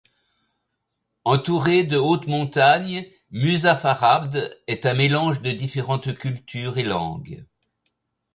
Entourée 1.25 1.83
de 1.83 1.95
hautes 1.95 2.25
montagnes, 2.25 3.07
Muzaffarabd 3.29 4.59
est 4.65 4.87
un 4.87 4.95
mélange 4.95 5.43
de 5.43 5.51
différentes 5.51 6.15
cultures 6.15 6.79
et 6.79 6.83
langues. 6.83 7.45